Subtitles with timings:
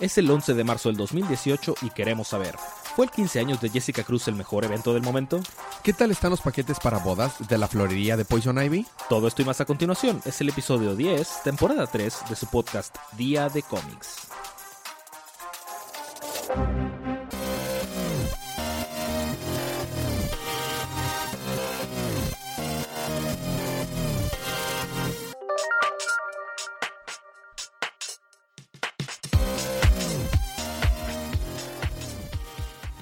[0.00, 2.56] Es el 11 de marzo del 2018 y queremos saber,
[2.96, 5.40] ¿fue el 15 años de Jessica Cruz el mejor evento del momento?
[5.82, 8.86] ¿Qué tal están los paquetes para bodas de la florería de Poison Ivy?
[9.10, 12.96] Todo esto y más a continuación es el episodio 10, temporada 3 de su podcast
[13.18, 14.28] Día de Cómics.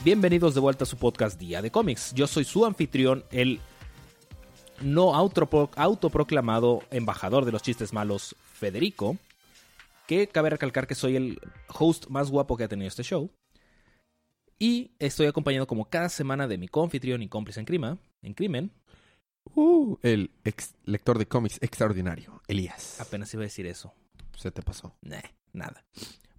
[0.05, 2.12] Bienvenidos de vuelta a su podcast Día de Cómics.
[2.15, 3.61] Yo soy su anfitrión, el
[4.80, 9.16] no autopro- autoproclamado embajador de los chistes malos, Federico.
[10.07, 13.30] Que cabe recalcar que soy el host más guapo que ha tenido este show.
[14.59, 18.71] Y estoy acompañado como cada semana de mi confitrión y cómplice en, crima, en crimen.
[19.55, 23.01] Uh, el ex lector de cómics extraordinario, Elías.
[23.01, 23.93] Apenas iba a decir eso.
[24.37, 24.95] Se te pasó.
[25.02, 25.21] Nah,
[25.52, 25.85] nada.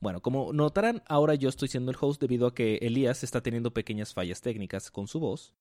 [0.02, 3.74] Bueno, como notarán, ahora yo estoy siendo el host debido a que Elías está teniendo
[3.74, 5.54] pequeñas fallas técnicas con su voz.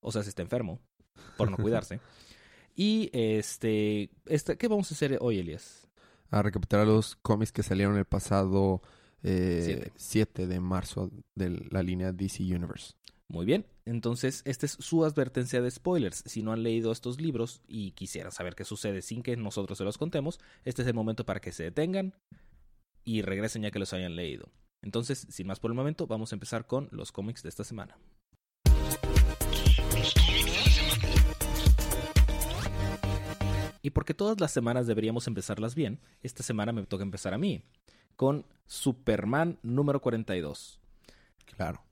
[0.00, 0.80] O sea, se está enfermo
[1.36, 2.00] por no cuidarse.
[2.74, 5.86] Y este, este, ¿qué vamos a hacer hoy, Elías?
[6.30, 8.80] A recapitular los cómics que salieron el pasado
[9.22, 9.92] eh, Siete.
[9.96, 12.94] 7 de marzo de la línea DC Universe.
[13.28, 16.24] Muy bien, entonces esta es su advertencia de spoilers.
[16.26, 19.84] Si no han leído estos libros y quisieran saber qué sucede sin que nosotros se
[19.84, 22.14] los contemos, este es el momento para que se detengan
[23.04, 24.50] y regresen ya que los hayan leído.
[24.82, 27.98] Entonces, sin más por el momento, vamos a empezar con los cómics de esta semana.
[33.82, 37.62] Y porque todas las semanas deberíamos empezarlas bien, esta semana me toca empezar a mí,
[38.14, 40.80] con Superman número 42.
[41.56, 41.82] Claro.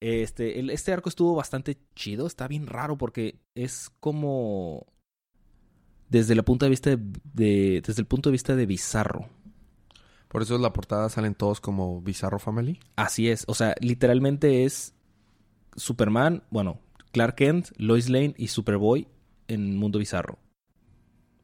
[0.00, 4.86] Este, el- este arco estuvo bastante chido, está bien raro porque es como
[6.08, 6.98] desde el punto de vista de,
[7.34, 9.28] de- desde el punto de vista de Bizarro.
[10.28, 12.78] Por eso en la portada salen todos como Bizarro Family.
[12.96, 14.94] Así es, o sea, literalmente es
[15.74, 16.80] Superman, bueno,
[17.12, 19.08] Clark Kent, Lois Lane y Superboy
[19.48, 20.38] en mundo bizarro.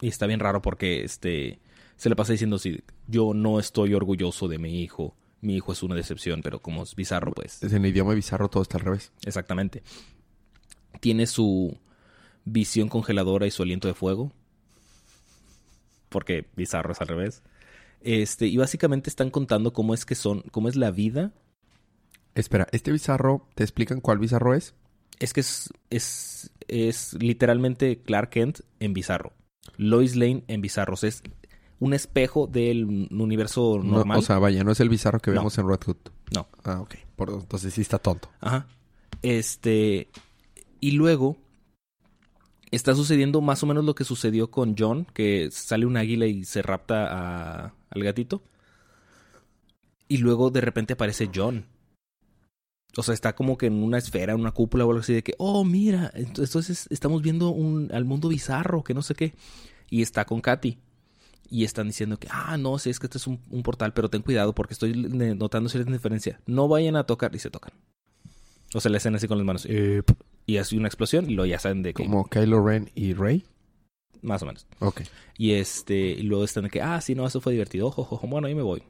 [0.00, 1.60] Y está bien raro porque este
[1.96, 5.82] se le pasa diciendo así, yo no estoy orgulloso de mi hijo, mi hijo es
[5.82, 8.84] una decepción, pero como es bizarro, pues Es en el idioma bizarro todo está al
[8.84, 9.12] revés.
[9.24, 9.82] Exactamente.
[11.00, 11.78] Tiene su
[12.44, 14.32] visión congeladora y su aliento de fuego.
[16.08, 17.42] Porque bizarro es al revés.
[18.04, 21.32] Este, y básicamente están contando cómo es que son, cómo es la vida.
[22.34, 24.74] Espera, ¿este bizarro te explican cuál bizarro es?
[25.20, 29.32] Es que es, es, es literalmente Clark Kent en bizarro.
[29.78, 31.02] Lois Lane en bizarros.
[31.04, 31.22] Es
[31.80, 34.18] un espejo del universo No, normal.
[34.18, 35.38] o sea, vaya, no es el bizarro que No.
[35.38, 35.96] vemos en Red Hood.
[36.34, 36.46] no.
[36.64, 36.94] Ah, ok.
[37.16, 38.28] Por, entonces sí está tonto.
[38.40, 38.66] Ajá.
[39.22, 40.08] Este.
[40.80, 41.38] Y luego.
[42.70, 46.44] Está sucediendo más o menos lo que sucedió con John, que sale un águila y
[46.44, 47.06] se rapta
[47.66, 48.42] a- al gatito.
[50.08, 51.66] Y luego de repente aparece John.
[52.96, 55.22] O sea, está como que en una esfera, en una cúpula o algo así de
[55.22, 59.34] que, oh, mira, ent- entonces estamos viendo un, al mundo bizarro, que no sé qué.
[59.90, 60.78] Y está con Katy.
[61.50, 64.08] Y están diciendo que, ah, no, sí, es que este es un, un portal, pero
[64.10, 66.40] ten cuidado porque estoy notando cierta diferencia.
[66.46, 67.72] No vayan a tocar y se tocan.
[68.74, 69.66] O sea, le hacen así con las manos.
[69.68, 70.02] eh,
[70.46, 72.04] y hace una explosión y luego ya saben de que.
[72.04, 73.44] Como Kylo Ren y Rey.
[74.24, 74.66] Más o menos.
[74.80, 75.02] Ok.
[75.36, 77.86] Y este, y luego están de que, ah, sí, no, eso fue divertido.
[77.88, 78.82] Ojo, ojo, bueno, ahí me voy.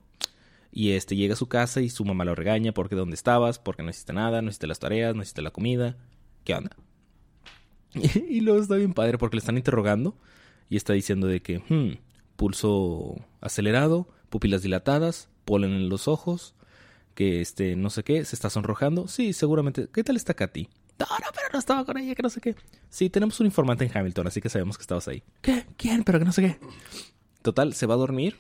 [0.70, 3.82] Y este, llega a su casa y su mamá lo regaña porque dónde estabas, porque
[3.82, 5.96] no hiciste nada, no hiciste las tareas, no hiciste la comida.
[6.44, 6.76] ¿Qué onda?
[7.94, 10.16] y luego está bien padre porque le están interrogando
[10.68, 11.98] y está diciendo de que, hmm,
[12.36, 16.54] pulso acelerado, pupilas dilatadas, polen en los ojos,
[17.14, 19.08] que este, no sé qué, se está sonrojando.
[19.08, 19.88] Sí, seguramente.
[19.92, 20.68] ¿Qué tal está Katy?
[20.98, 22.54] No, no, pero no estaba con ella, que no sé qué.
[22.88, 25.22] Sí, tenemos un informante en Hamilton, así que sabemos que estabas ahí.
[25.42, 25.66] ¿Qué?
[25.76, 26.04] ¿Quién?
[26.04, 26.58] Pero que no sé qué.
[27.42, 28.36] Total, se va a dormir.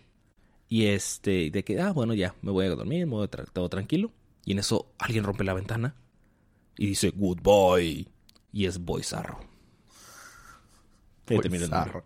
[0.68, 3.50] Y este, de que, ah, bueno, ya, me voy a dormir, me voy a tra-
[3.52, 4.12] todo tranquilo.
[4.44, 5.94] Y en eso alguien rompe la ventana
[6.76, 8.08] y dice, good boy.
[8.52, 9.40] Y es Boizarro.
[11.26, 11.64] El número.
[11.66, 12.04] Bizarro.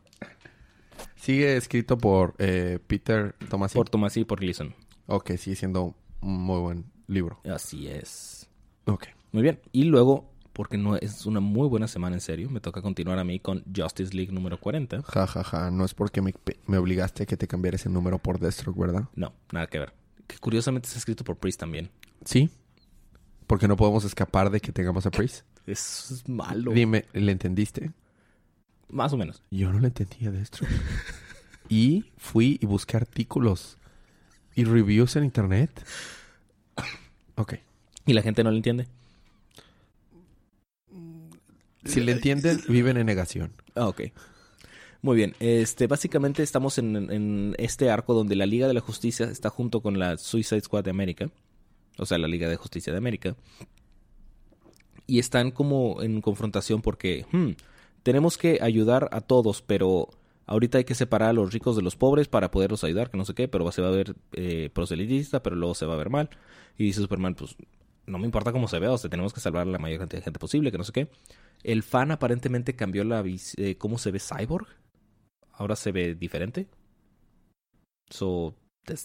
[1.17, 3.75] Sigue escrito por eh, Peter Tomasi.
[3.75, 4.75] Por Thomas y por Gleason.
[5.07, 7.41] Ok, sigue siendo un muy buen libro.
[7.45, 8.49] Así es.
[8.87, 9.07] Ok.
[9.33, 9.61] Muy bien.
[9.73, 13.23] Y luego, porque no es una muy buena semana en serio, me toca continuar a
[13.23, 15.05] mí con Justice League número 40.
[15.05, 15.71] Ja, ja, ja.
[15.71, 16.35] No es porque me,
[16.67, 19.05] me obligaste a que te cambiara ese número por Deathstroke, ¿verdad?
[19.15, 19.95] No, nada que ver.
[20.27, 21.91] Que curiosamente está escrito por Priest también.
[22.25, 22.51] Sí.
[23.47, 25.45] Porque no podemos escapar de que tengamos a Priest.
[25.65, 26.73] Es, es malo.
[26.73, 27.93] Dime, ¿le entendiste?
[28.89, 29.45] Más o menos.
[29.53, 30.73] Yo no le entendía Deathstroke.
[31.69, 33.79] y fui y busqué artículos
[34.57, 35.87] y reviews en internet.
[37.37, 37.55] Ok.
[38.07, 38.89] Y la gente no lo entiende.
[41.85, 43.53] Si le entienden, viven en negación.
[43.75, 44.03] Ah, ok.
[45.01, 49.27] Muy bien, este, básicamente estamos en, en este arco donde la Liga de la Justicia
[49.27, 51.31] está junto con la Suicide Squad de América,
[51.99, 53.37] o sea, la Liga de Justicia de América,
[55.07, 57.51] y están como en confrontación porque hmm,
[58.03, 60.09] tenemos que ayudar a todos, pero
[60.47, 63.25] ahorita hay que separar a los ricos de los pobres para poderlos ayudar, que no
[63.25, 66.11] sé qué, pero se va a ver eh, proselitista, pero luego se va a ver
[66.11, 66.31] mal.
[66.77, 67.57] Y dice Superman, pues
[68.09, 70.21] no me importa cómo se vea, o sea, tenemos que salvar a la mayor cantidad
[70.21, 71.09] de gente posible, que no sé qué.
[71.63, 73.23] El fan aparentemente cambió la
[73.57, 74.67] eh, cómo se ve Cyborg.
[75.53, 76.69] Ahora se ve diferente.
[78.11, 79.05] So, that's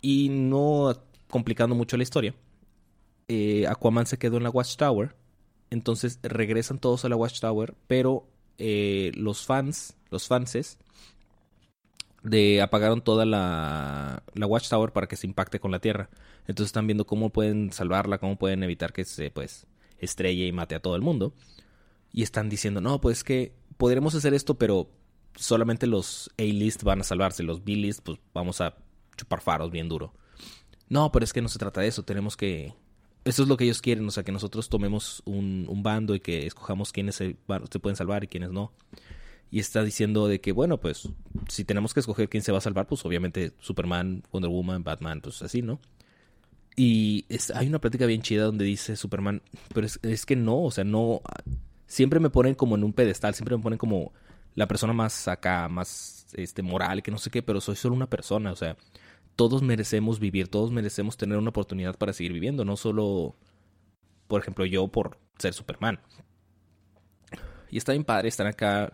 [0.00, 0.94] Y no
[1.28, 2.34] complicando mucho la historia.
[3.28, 5.14] Eh, Aquaman se quedó en la Watchtower.
[5.70, 8.26] Entonces regresan todos a la Watchtower, pero
[8.56, 10.78] eh, los fans, los fanses,
[12.28, 16.10] de apagaron toda la, la Watchtower para que se impacte con la Tierra.
[16.46, 19.66] Entonces están viendo cómo pueden salvarla, cómo pueden evitar que se pues
[19.98, 21.34] estrelle y mate a todo el mundo.
[22.12, 24.90] Y están diciendo, no, pues que podremos hacer esto, pero
[25.34, 28.76] solamente los A-list van a salvarse, los B-list pues vamos a
[29.16, 30.12] chupar faros bien duro.
[30.88, 32.74] No, pero es que no se trata de eso, tenemos que...
[33.24, 36.20] Eso es lo que ellos quieren, o sea, que nosotros tomemos un, un bando y
[36.20, 37.36] que escojamos quiénes se,
[37.70, 38.72] se pueden salvar y quiénes no.
[39.50, 41.08] Y está diciendo de que, bueno, pues
[41.48, 45.20] si tenemos que escoger quién se va a salvar, pues obviamente Superman, Wonder Woman, Batman,
[45.20, 45.80] pues así, ¿no?
[46.76, 49.42] Y hay una plática bien chida donde dice Superman,
[49.74, 51.22] pero es, es, que no, o sea, no,
[51.86, 54.12] siempre me ponen como en un pedestal, siempre me ponen como
[54.54, 58.08] la persona más acá, más este moral, que no sé qué, pero soy solo una
[58.08, 58.76] persona, o sea,
[59.34, 63.36] todos merecemos vivir, todos merecemos tener una oportunidad para seguir viviendo, no solo,
[64.26, 66.00] por ejemplo, yo por ser Superman.
[67.70, 68.92] Y está bien padre, están acá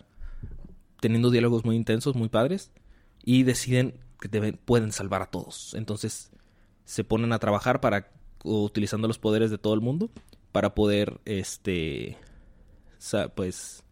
[1.01, 2.71] teniendo diálogos muy intensos, muy padres,
[3.25, 5.75] y deciden que deben, pueden salvar a todos.
[5.75, 6.31] Entonces
[6.85, 8.11] se ponen a trabajar para
[8.45, 10.11] utilizando los poderes de todo el mundo
[10.53, 12.19] para poder este
[13.35, 13.83] pues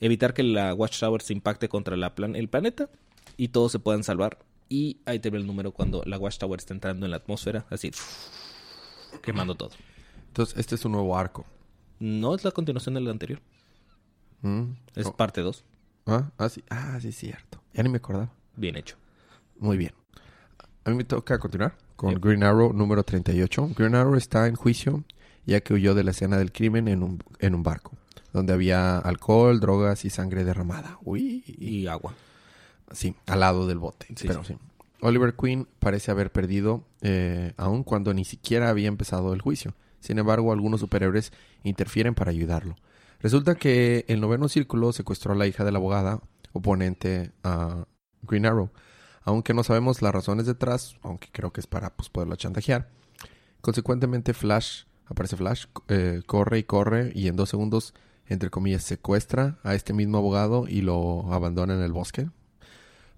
[0.00, 2.90] evitar que la Watchtower se impacte contra la plan el planeta
[3.36, 4.38] y todos se puedan salvar.
[4.68, 7.90] Y ahí te ve el número cuando la Watchtower está entrando en la atmósfera, así
[9.22, 9.70] quemando todo.
[10.28, 11.44] Entonces, este es un nuevo arco.
[12.00, 13.40] No es la continuación del anterior.
[14.42, 14.72] Mm.
[14.94, 15.64] Es parte 2.
[16.06, 16.64] Ah, ah, sí.
[16.70, 17.62] Ah, sí, cierto.
[17.72, 18.30] Ya ni me acordaba.
[18.56, 18.96] Bien hecho.
[19.58, 19.92] Muy bien.
[20.84, 23.70] A mí me toca continuar con Green Arrow número 38.
[23.76, 25.04] Green Arrow está en juicio
[25.46, 27.92] ya que huyó de la escena del crimen en un, en un barco
[28.32, 30.98] donde había alcohol, drogas y sangre derramada.
[31.04, 31.44] Uy.
[31.46, 32.14] Y agua.
[32.90, 34.08] Sí, al lado del bote.
[34.20, 34.56] pero sí.
[35.00, 39.74] Oliver Queen parece haber perdido, eh, aun cuando ni siquiera había empezado el juicio.
[40.00, 42.74] Sin embargo, algunos superhéroes interfieren para ayudarlo.
[43.24, 46.20] Resulta que el noveno círculo secuestró a la hija de la abogada
[46.52, 47.86] oponente a
[48.20, 48.70] Green Arrow.
[49.22, 52.90] Aunque no sabemos las razones detrás, aunque creo que es para pues, chantajear.
[53.62, 57.94] Consecuentemente, Flash, aparece Flash, eh, corre y corre y en dos segundos
[58.26, 62.28] entre comillas, secuestra a este mismo abogado y lo abandona en el bosque.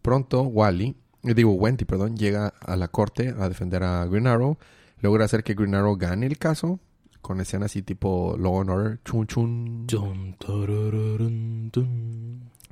[0.03, 0.95] Pronto, Wally,
[1.25, 4.57] eh, digo Wendy, perdón, llega a la corte a defender a Green Arrow.
[5.01, 6.79] Logra hacer que Green Arrow gane el caso
[7.27, 9.01] con escenas así tipo Law and Order.
[9.05, 9.87] Chun chun.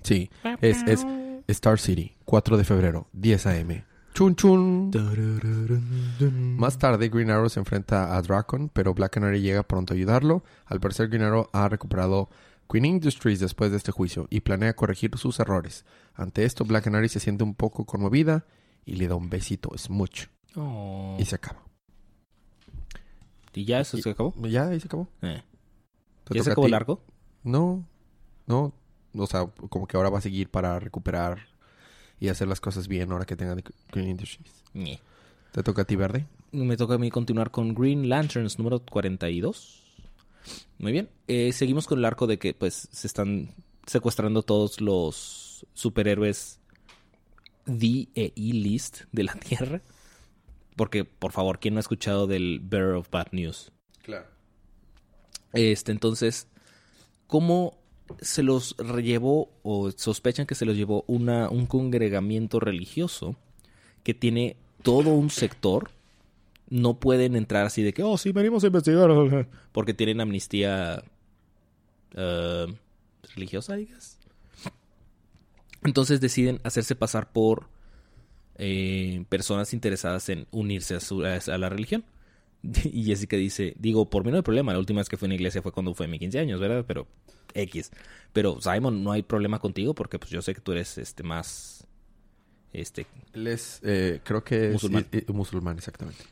[0.00, 0.30] Sí,
[0.60, 1.04] es, es
[1.48, 3.84] Star City, 4 de febrero, 10 a.m.
[4.14, 4.92] Chun chun.
[6.56, 10.44] Más tarde, Green Arrow se enfrenta a Dracon, pero Black Canary llega pronto a ayudarlo.
[10.66, 12.28] Al parecer, Green Arrow ha recuperado
[12.70, 15.84] Queen Industries después de este juicio y planea corregir sus errores.
[16.14, 18.46] Ante esto, Black Canary se siente un poco conmovida
[18.84, 20.26] y le da un besito, Smooch.
[20.54, 21.16] Oh.
[21.18, 21.64] Y se acaba.
[23.54, 24.34] ¿Y ya eso se acabó?
[24.42, 25.08] Ya, ahí se acabó.
[25.22, 25.42] Eh.
[26.30, 27.02] ¿Ya se acabó largo?
[27.42, 27.86] No,
[28.46, 28.72] no.
[29.16, 31.38] O sea, como que ahora va a seguir para recuperar
[32.18, 33.54] y hacer las cosas bien ahora que tenga
[33.92, 34.52] Green Industries.
[35.52, 36.26] ¿Te toca a ti, Verde?
[36.52, 39.82] Me toca a mí continuar con Green Lanterns número 42.
[40.78, 41.08] Muy bien.
[41.28, 43.54] Eh, seguimos con el arco de que pues se están
[43.86, 46.58] secuestrando todos los superhéroes
[47.66, 49.80] D e E list de la Tierra.
[50.76, 53.72] Porque, por favor, ¿quién no ha escuchado del Bearer of Bad News?
[54.02, 54.26] Claro.
[55.52, 56.48] Este, entonces,
[57.26, 57.78] ¿cómo
[58.20, 63.36] se los llevó o sospechan que se los llevó una, un congregamiento religioso
[64.02, 65.90] que tiene todo un sector.
[66.68, 69.48] No pueden entrar así de que, oh, sí, venimos a investigar.
[69.72, 71.02] Porque tienen amnistía
[72.14, 72.72] uh,
[73.34, 74.18] religiosa, digas.
[75.82, 77.68] Entonces deciden hacerse pasar por
[78.56, 82.04] eh, personas interesadas en unirse a, a, la religión.
[82.84, 84.72] Y Jessica dice, digo, por mí no hay problema.
[84.72, 86.60] La última vez que fue a una iglesia fue cuando fue a mis 15 años,
[86.60, 86.84] ¿verdad?
[86.86, 87.06] Pero
[87.52, 87.90] X.
[88.32, 91.86] Pero Simon, no hay problema contigo porque pues yo sé que tú eres este más
[92.72, 95.06] este él es eh, creo que musulmán.
[95.12, 96.24] es musulmán exactamente.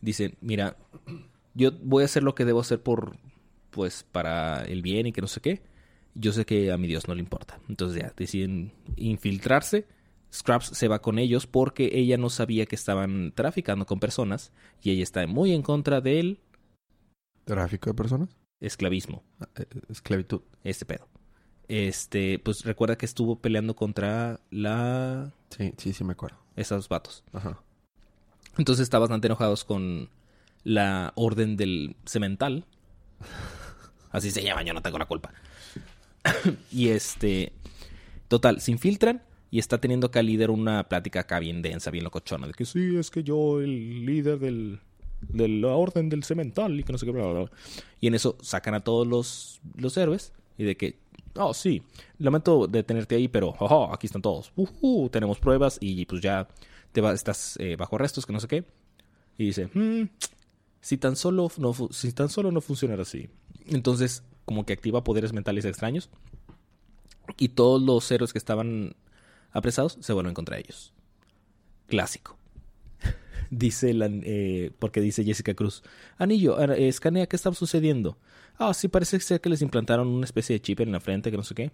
[0.00, 0.76] Dice, "Mira,
[1.54, 3.16] yo voy a hacer lo que debo hacer por
[3.70, 5.62] pues para el bien y que no sé qué,
[6.14, 7.60] Yo sé que a mi Dios no le importa.
[7.68, 9.86] Entonces ya deciden infiltrarse.
[10.32, 14.90] Scraps se va con ellos porque ella no sabía que estaban traficando con personas y
[14.90, 16.38] ella está muy en contra del
[17.44, 18.28] ¿Tráfico de personas?
[18.60, 19.24] esclavismo.
[19.40, 20.42] Ah, eh, Esclavitud.
[20.62, 21.08] Este pedo.
[21.68, 26.36] Este, pues recuerda que estuvo peleando contra la Sí, sí, sí me acuerdo.
[26.56, 27.24] esos vatos.
[27.32, 27.60] Ajá.
[28.58, 30.10] Entonces está bastante enojados con
[30.64, 32.66] la orden del cemental.
[34.10, 35.32] Así se llama, yo no tengo la culpa.
[36.72, 37.52] y este,
[38.28, 42.04] total, se infiltran y está teniendo acá el líder una plática acá bien densa, bien
[42.04, 44.80] locochona, de que sí, es que yo, el líder del,
[45.20, 47.50] de la orden del cemental y que no sé qué, bla, bla, bla.
[48.00, 50.98] Y en eso sacan a todos los, los héroes y de que,
[51.34, 51.82] oh, sí,
[52.18, 54.52] lamento detenerte ahí, pero ojo, aquí están todos.
[54.56, 56.46] Ujú, tenemos pruebas y pues ya
[56.92, 58.64] te va, estás eh, bajo arrestos, que no sé qué.
[59.38, 60.08] Y dice, "Hmm,
[60.80, 63.28] si tan solo no, si tan solo no funcionara así.
[63.66, 66.10] Entonces, como que activa poderes mentales extraños.
[67.38, 68.94] Y todos los héroes que estaban
[69.52, 70.92] apresados se vuelven contra ellos.
[71.86, 72.36] Clásico.
[73.50, 75.82] dice la, eh, porque dice Jessica Cruz.
[76.18, 78.18] Anillo, escanea qué está sucediendo.
[78.58, 81.36] Ah, sí, parece ser que les implantaron una especie de chip en la frente, que
[81.36, 81.72] no sé qué.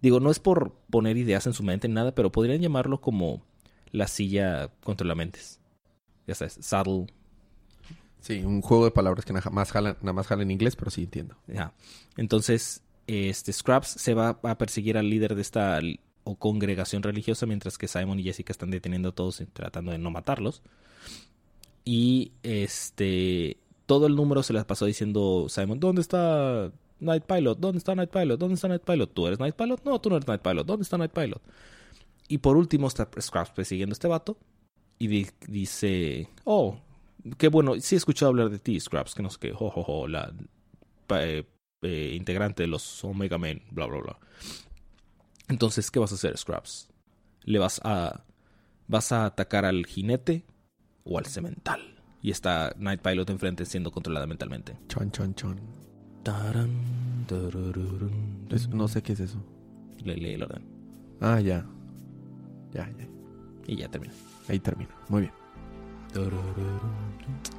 [0.00, 3.42] Digo, no es por poner ideas en su mente ni nada, pero podrían llamarlo como
[3.90, 5.60] la silla contra la mentes.
[6.26, 7.06] Ya sabes, saddle.
[8.20, 10.90] Sí, un juego de palabras que nada más jala, nada más jala en inglés, pero
[10.90, 11.36] sí entiendo.
[11.52, 11.74] Ajá.
[12.16, 15.80] Entonces, este Scraps se va a perseguir al líder de esta
[16.24, 19.98] o congregación religiosa, mientras que Simon y Jessica están deteniendo a todos y tratando de
[19.98, 20.62] no matarlos.
[21.84, 27.58] Y este todo el número se las pasó diciendo Simon, ¿dónde está Night Pilot?
[27.58, 28.38] ¿Dónde está Night Pilot?
[28.38, 29.12] ¿Dónde está Night Pilot?
[29.12, 29.84] ¿Tú eres Night Pilot?
[29.84, 30.64] No, tú no eres Night Pilot.
[30.66, 31.42] ¿Dónde está Night Pilot?
[32.28, 34.38] Y por último está Scraps persiguiendo a este vato
[34.98, 36.78] y di- dice, oh,
[37.36, 39.82] qué bueno, sí he escuchado hablar de ti, Scraps, que no sé qué, jo, jo,
[39.82, 40.32] jo, la
[41.18, 41.44] eh,
[41.82, 44.18] eh, integrante de los Omega Men, bla, bla, bla.
[45.48, 46.88] Entonces, ¿qué vas a hacer, Scraps?
[47.44, 48.24] ¿Le vas a...
[48.88, 50.44] vas a atacar al jinete
[51.04, 51.80] o al cemental?
[52.22, 54.76] Y está Night Pilot enfrente siendo controlada mentalmente.
[54.88, 55.60] Chon, chon, chon.
[56.22, 58.46] Taran, tararurun.
[58.50, 59.42] Es- no sé qué es eso.
[60.04, 60.62] Le lee el orden.
[61.20, 61.66] Ah, ya.
[62.72, 63.08] Ya, ya.
[63.66, 64.14] Y ya termina.
[64.48, 64.90] Ahí termina.
[65.08, 65.32] Muy bien.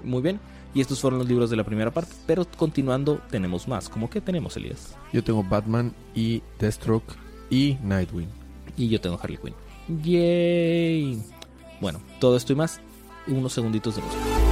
[0.03, 0.39] Muy bien.
[0.73, 2.13] Y estos fueron los libros de la primera parte.
[2.25, 3.89] Pero continuando, tenemos más.
[3.89, 4.95] ¿Cómo que tenemos, Elías?
[5.11, 7.13] Yo tengo Batman y Deathstroke
[7.49, 8.29] y Nightwing.
[8.77, 9.53] Y yo tengo Harley Quinn.
[10.03, 11.21] ¡Yay!
[11.81, 12.79] Bueno, todo esto y más.
[13.27, 14.42] Unos segunditos de música.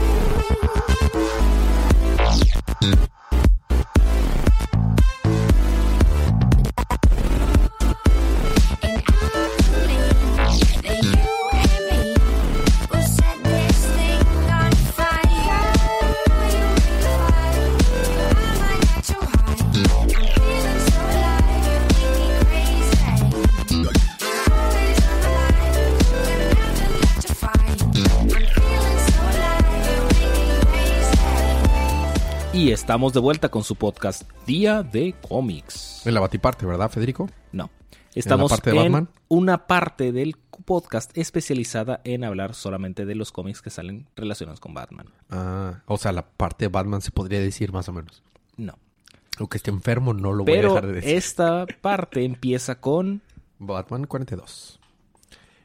[32.53, 36.05] Y estamos de vuelta con su podcast Día de Cómics.
[36.05, 37.29] En la batiparte, ¿verdad, Federico?
[37.53, 37.69] No.
[38.13, 39.09] Estamos parte de en Batman?
[39.29, 44.73] una parte del podcast especializada en hablar solamente de los cómics que salen relacionados con
[44.73, 45.07] Batman.
[45.29, 48.21] Ah, o sea, la parte de Batman se podría decir más o menos.
[48.57, 48.77] No.
[49.39, 51.15] Aunque esté enfermo, no lo voy a Pero dejar de decir.
[51.15, 53.21] esta parte empieza con
[53.59, 54.80] Batman 42.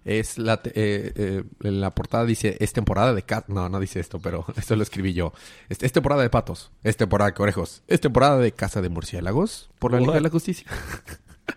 [0.06, 3.48] Es la, eh, eh, en la portada dice, es temporada de cat.
[3.48, 5.32] No, no dice esto, pero esto lo escribí yo.
[5.68, 6.70] Es, es temporada de patos.
[6.84, 7.82] Es temporada de conejos.
[7.88, 10.64] Es temporada de caza de murciélagos por la Liga de la Justicia.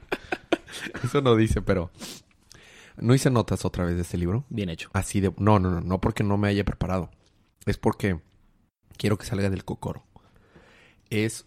[1.03, 1.91] Eso no dice, pero...
[2.98, 4.44] No hice notas otra vez de este libro.
[4.50, 4.89] bien hecho.
[4.94, 5.32] Así de...
[5.38, 5.82] No, no, no.
[5.82, 7.12] No porque no me haya preparado.
[7.68, 8.20] Es porque
[8.98, 10.08] quiero que salga del cocoro.
[11.12, 11.46] Es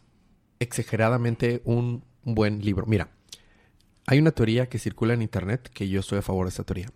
[0.61, 2.87] exageradamente un buen libro.
[2.87, 3.11] Mira,
[4.07, 6.89] hay una teoría que circula en internet que yo estoy a favor de esta teoría.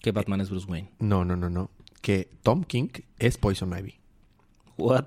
[0.00, 0.90] Que Batman es Bruce Wayne.
[0.98, 1.70] No, no, no, no.
[2.02, 3.98] Que Tom King es Poison Ivy.
[4.76, 5.06] What?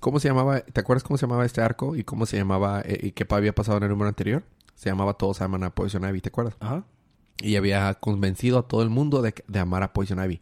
[0.00, 0.60] ¿Cómo se llamaba?
[0.60, 3.54] ¿Te acuerdas cómo se llamaba este arco y cómo se llamaba eh, y qué había
[3.54, 4.44] pasado en el número anterior?
[4.74, 6.54] Se llamaba Todos aman a Poison Ivy, ¿te acuerdas?
[6.60, 6.84] Ajá.
[7.40, 10.40] Y había convencido a todo el mundo de, de amar a Poison Ivy.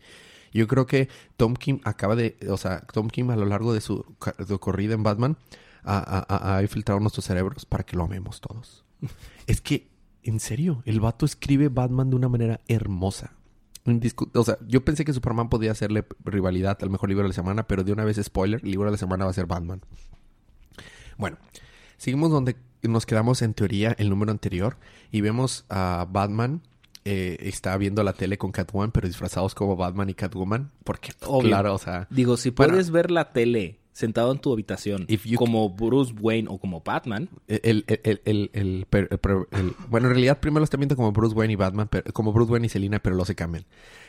[0.53, 3.81] Yo creo que Tom Kim acaba de, o sea, Tom Kim a lo largo de
[3.81, 4.05] su,
[4.39, 5.37] de su corrida en Batman
[5.85, 8.85] ha, ha- ha- ha infiltrado nuestros cerebros para que lo amemos todos.
[9.47, 9.89] es que,
[10.25, 13.33] en serio, el vato escribe Batman de una manera hermosa.
[14.33, 17.67] O sea, yo pensé que Superman podía hacerle rivalidad al mejor libro de la semana,
[17.67, 19.83] pero de una vez spoiler, el libro de la semana va a ser Batman.
[21.19, 21.37] Bueno,
[21.99, 24.77] seguimos donde nos quedamos en teoría el número anterior
[25.13, 26.63] y vemos a Batman
[27.05, 31.51] eh, está viendo la tele con Catwoman, pero disfrazados como Batman y Catwoman, porque Obvio.
[31.51, 32.73] claro, o sea, Digo, si Bueno.
[32.73, 35.07] puedes ver la tele sentado en tu habitación,
[35.39, 38.87] como Bruce Wayne o como Batman, El, el, el, el,
[39.89, 42.53] bueno, en realidad primero lo están viendo como Bruce Wayne y Batman, pero, como Bruce
[42.53, 43.65] Wayne y Selina, pero lo se cambian.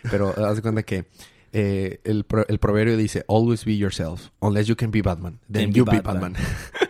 [0.09, 1.05] Pero haz de cuenta que
[1.53, 5.39] eh, el, pro- el proverbio dice, always be yourself, unless you can be Batman.
[5.49, 6.35] Then, you be Batman." Batman.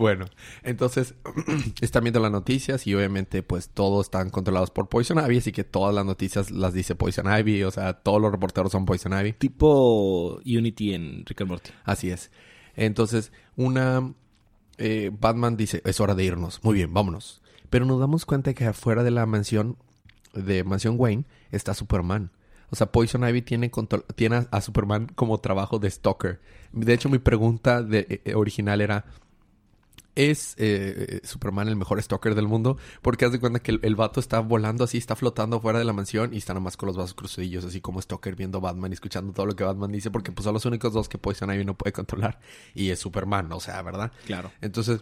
[0.00, 0.24] bueno,
[0.62, 1.14] entonces
[1.80, 5.62] están viendo las noticias y obviamente pues todos están controlados por Poison Ivy, así que
[5.62, 9.34] todas las noticias las dice Poison Ivy, o sea, todos los reporteros son Poison Ivy.
[9.34, 11.70] tipo Unity en Rick and Morty.
[11.84, 12.30] Así es.
[12.74, 14.14] Entonces, una...
[14.78, 16.60] eh, Batman dice, es hora de irnos.
[16.64, 17.42] Muy bien, vámonos.
[17.68, 19.76] Pero nos damos cuenta que afuera de la mansión,
[20.32, 22.30] de Mansión Wayne, está Superman.
[22.70, 26.40] O sea, Poison Ivy tiene, control- tiene a, a Superman como trabajo de stalker.
[26.72, 29.04] De hecho, mi pregunta de, eh, original era...
[30.14, 32.76] ¿Es eh, Superman el mejor stalker del mundo?
[33.02, 35.84] Porque haz de cuenta que el, el vato está volando así, está flotando fuera de
[35.84, 38.94] la mansión y está nomás con los brazos cruzadillos, así como stalker viendo Batman y
[38.94, 41.64] escuchando todo lo que Batman dice, porque pues son los únicos dos que Poison Ivy
[41.64, 42.40] no puede controlar.
[42.74, 44.12] Y es Superman, o sea, ¿verdad?
[44.26, 44.50] Claro.
[44.60, 45.00] Entonces,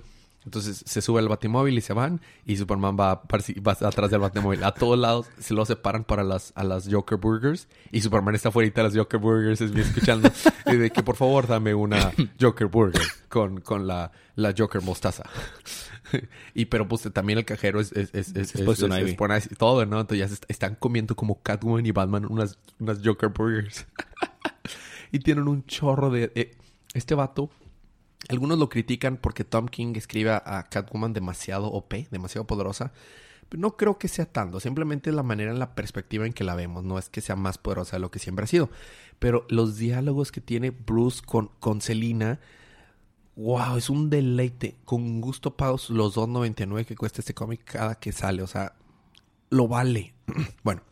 [0.49, 4.65] entonces se sube al batimóvil y se van y Superman va, va atrás del batimóvil.
[4.65, 8.49] A todos lados se lo separan para las, a las Joker Burgers y Superman está
[8.49, 10.31] afuera de las Joker Burgers, es bien escuchando.
[10.65, 15.25] y de que por favor dame una Joker Burger con, con la, la Joker mostaza.
[16.55, 20.01] y pero pues también el cajero es, es, es, es, Es todo, ¿no?
[20.01, 23.87] Entonces ya se están comiendo como Catwoman y Batman unas, unas Joker Burgers.
[25.13, 26.33] y tienen un chorro de...
[26.35, 26.57] eh,
[26.95, 27.51] este vato
[28.29, 32.93] algunos lo critican porque Tom King escribe a Catwoman demasiado OP, demasiado poderosa.
[33.49, 34.61] Pero no creo que sea tanto.
[34.61, 36.85] Simplemente la manera en la perspectiva en que la vemos.
[36.85, 38.69] No es que sea más poderosa de lo que siempre ha sido.
[39.19, 42.41] Pero los diálogos que tiene Bruce con, con Selina.
[43.37, 44.77] Wow, es un deleite.
[44.85, 48.43] Con gusto pago los 2.99 que cuesta este cómic cada que sale.
[48.43, 48.75] O sea,
[49.49, 50.15] lo vale.
[50.63, 50.83] bueno,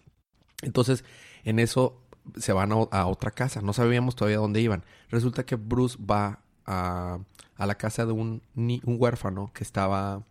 [0.62, 1.04] entonces
[1.44, 2.00] en eso
[2.36, 3.60] se van a, a otra casa.
[3.60, 4.84] No sabíamos todavía dónde iban.
[5.10, 7.18] Resulta que Bruce va a,
[7.56, 10.22] a la casa de un, un huérfano que estaba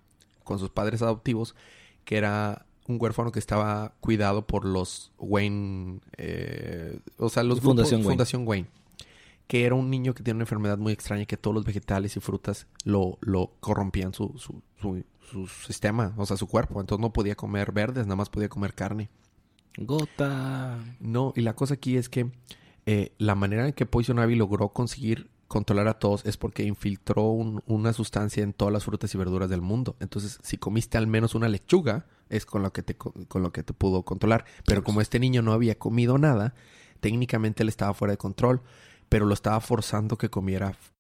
[0.44, 1.56] con sus padres adoptivos,
[2.04, 8.02] que era un huérfano que estaba cuidado por los Wayne, eh, o sea, los Fundación
[8.02, 8.14] grupos- Wayne.
[8.14, 8.68] Fundación Wayne.
[9.48, 12.20] Que era un niño que tiene una enfermedad muy extraña que todos los vegetales y
[12.20, 16.80] frutas lo, lo corrompían su, su, su, su sistema, o sea, su cuerpo.
[16.82, 19.10] Entonces no podía comer verdes, nada más podía comer carne.
[19.78, 20.80] Gota.
[21.00, 22.32] No, y la cosa aquí es que
[22.86, 27.24] eh, la manera en que Poison Ivy logró conseguir controlar a todos es porque infiltró
[27.30, 29.96] un- una sustancia en todas las frutas y verduras del mundo.
[30.00, 33.52] Entonces, si comiste al menos una lechuga, es con lo que te, co- con lo
[33.52, 34.46] que te pudo controlar.
[34.66, 36.56] Pero como este niño no había comido nada,
[37.00, 38.62] técnicamente él estaba fuera de control,
[39.10, 40.92] pero lo estaba forzando que comiera f-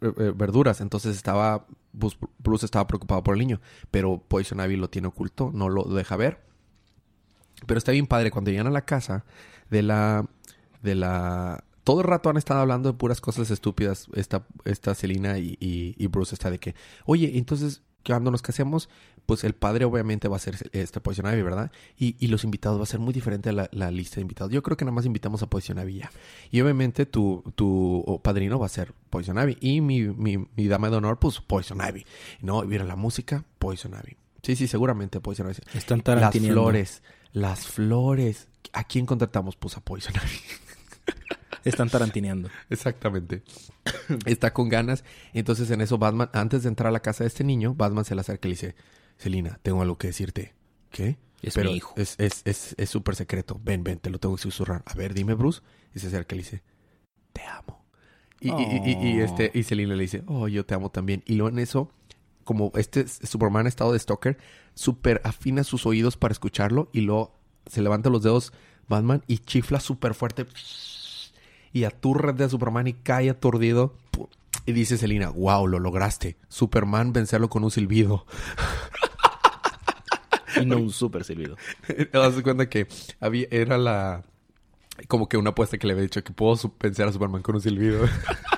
[0.00, 0.80] eh, verduras.
[0.80, 3.60] Entonces estaba, Bruce estaba preocupado por el niño,
[3.92, 6.40] pero Poison Ivy lo tiene oculto, no lo deja ver.
[7.66, 9.24] Pero está bien padre cuando llegan a la casa
[9.70, 10.26] de la
[10.82, 15.38] de la todo el rato han estado hablando de puras cosas estúpidas esta esta Selina
[15.38, 16.74] y, y, y Bruce está de que,
[17.06, 18.90] "Oye, entonces cuando nos casemos,
[19.24, 21.72] pues el padre obviamente va a ser este Poison Ivy, ¿verdad?
[21.98, 24.52] Y, y los invitados va a ser muy diferente a la, la lista de invitados.
[24.52, 26.10] Yo creo que nada más invitamos a Poison Ivy ya.
[26.50, 29.56] Y obviamente tu, tu padrino va a ser Poison Ivy.
[29.60, 32.04] Y mi, mi, mi dama de honor, pues Poison Ivy.
[32.42, 34.16] No, y mira la música, Poison Ivy.
[34.42, 35.58] Sí, sí, seguramente Poison Ivy.
[35.72, 38.48] Están Las flores, las flores.
[38.74, 39.56] ¿A quién contratamos?
[39.56, 40.67] Pues a Poison Ivy.
[41.68, 42.48] Están tarantineando.
[42.70, 43.42] Exactamente.
[44.26, 45.04] Está con ganas.
[45.32, 48.14] Entonces en eso Batman, antes de entrar a la casa de este niño, Batman se
[48.14, 48.74] le acerca y le dice,
[49.16, 50.54] Selina, tengo algo que decirte.
[50.90, 51.18] ¿Qué?
[51.42, 51.94] Es Pero mi hijo.
[51.96, 53.60] Es es es es súper secreto.
[53.62, 54.82] Ven, ven, te lo tengo que susurrar.
[54.86, 55.60] A ver, dime, Bruce.
[55.94, 56.62] Y se acerca y le dice,
[57.32, 57.84] te amo.
[58.40, 59.24] Y, y- y- y- y, Oh.
[59.24, 61.22] este, y Selina le dice, oh, yo te amo también.
[61.26, 61.90] Y luego en eso,
[62.44, 64.38] como este Superman ha estado de Stalker,
[64.74, 66.88] súper afina sus oídos para escucharlo.
[66.92, 68.52] Y luego se levanta los dedos
[68.88, 70.46] Batman y chifla súper fuerte.
[71.72, 73.94] Y a Superman y cae aturdido.
[74.66, 76.36] Y dice Selina, wow, lo lograste.
[76.48, 78.26] Superman vencerlo con un silbido.
[80.60, 81.56] Y no un super silbido.
[81.86, 82.86] Te das cuenta que
[83.20, 84.24] había, era la.
[85.06, 87.60] Como que una apuesta que le había dicho que puedo vencer a Superman con un
[87.60, 88.04] silbido.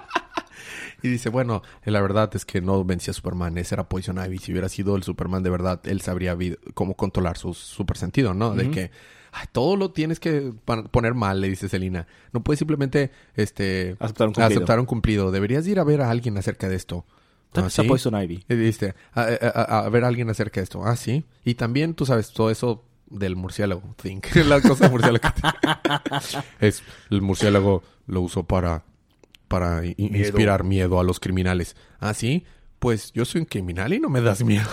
[1.03, 4.39] y dice, bueno, la verdad es que no vencía a Superman, ese era Poison Ivy.
[4.39, 6.37] Si hubiera sido el Superman de verdad, él sabría
[6.75, 8.55] cómo controlar su super sentido, ¿no?
[8.55, 8.91] De que
[9.33, 10.53] "Ay, todo lo tienes que
[10.91, 12.07] poner mal, le dice Selina.
[12.33, 14.47] No puedes simplemente este, Aceptar un cumplido.
[14.59, 15.31] aceptar un cumplido.
[15.31, 17.05] Deberías ir a ver a alguien acerca de esto.
[17.53, 17.89] ¿Dónde ¿Ah, está sí?
[17.89, 18.45] Poison Ivy?
[18.49, 20.85] Y dijiste, a, a- a- ver a alguien acerca de esto.
[20.85, 21.25] Ah, sí.
[21.45, 23.83] Y también, tú sabes, todo eso del murciélago.
[24.03, 24.27] Think.
[24.47, 25.29] La cosa murciélago.
[26.61, 28.85] es, el murciélago lo usó para,
[29.51, 31.75] para inspirar miedo a los criminales.
[31.99, 32.45] Ah, sí.
[32.79, 34.69] Pues yo soy un criminal y no me das miedo.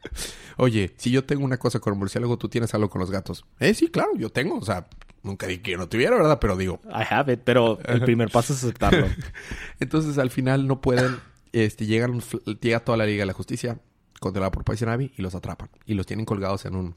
[0.56, 3.44] Oye, si yo tengo una cosa con el murciélago, tú tienes algo con los gatos.
[3.60, 4.58] Eh, sí, claro, yo tengo.
[4.58, 4.88] O sea,
[5.26, 6.38] Nunca dije que yo no tuviera, ¿verdad?
[6.40, 9.08] Pero digo, I have it, pero el primer paso es aceptarlo.
[9.80, 11.18] Entonces al final no pueden,
[11.52, 12.20] este, llegan,
[12.60, 13.78] llega toda la Liga de la Justicia
[14.20, 15.68] controlada por Poison Ivy y los atrapan.
[15.84, 16.94] Y los tienen colgados en un,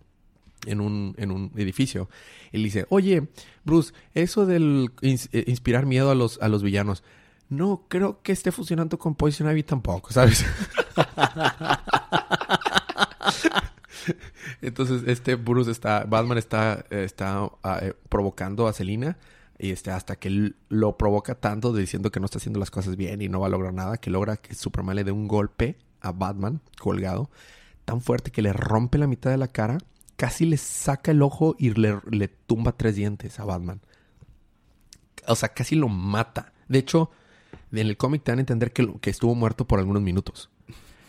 [0.65, 2.09] en un, en un edificio.
[2.51, 3.27] Y le dice, oye,
[3.63, 7.03] Bruce, eso del eh, inspirar miedo a los, a los villanos,
[7.49, 10.45] no creo que esté funcionando con Poison Ivy tampoco, ¿sabes?
[14.61, 19.17] Entonces, este Bruce está, Batman está, eh, está ah, eh, provocando a Selina
[19.57, 23.21] y este, hasta que lo provoca tanto diciendo que no está haciendo las cosas bien
[23.21, 26.11] y no va a lograr nada, que logra que Superman le dé un golpe a
[26.11, 27.29] Batman colgado
[27.89, 29.79] tan fuerte que le rompe la mitad de la cara,
[30.19, 33.79] casi le saca el ojo y le, tumba tres dientes a Batman.
[35.25, 36.51] O sea, casi lo mata.
[36.67, 37.09] De hecho,
[37.71, 40.49] en el cómic te dan a entender que, estuvo muerto por algunos minutos.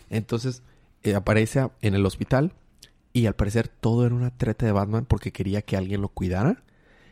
[0.09, 0.63] Entonces,
[1.03, 2.53] eh, aparece en el hospital
[3.11, 6.63] y al parecer todo era una treta de Batman porque quería que alguien lo cuidara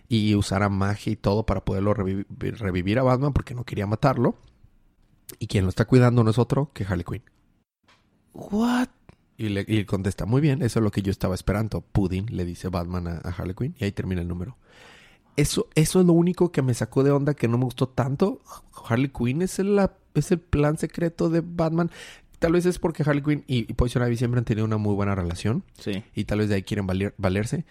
[0.08, 4.38] y usara magia y todo para poderlo revivi- revivir a Batman porque no quería matarlo.
[5.38, 7.24] Y quien lo está cuidando no es otro que Harley Quinn.
[8.32, 8.88] What?
[9.40, 11.82] Y le y contesta, muy bien, eso es lo que yo estaba esperando.
[11.82, 13.74] Pudding, le dice Batman a, a Harley Quinn.
[13.80, 14.58] Y ahí termina el número.
[15.38, 18.42] Eso, eso es lo único que me sacó de onda, que no me gustó tanto.
[18.88, 21.90] Harley Quinn es el, la- es el plan secreto de Batman.
[22.40, 24.94] Tal vez es porque Harley Quinn y, y Poison Ivy siempre han tenido una muy
[24.96, 25.64] buena relación.
[25.78, 26.04] Sí.
[26.14, 27.66] Y tal vez de ahí quieren valer- valerse.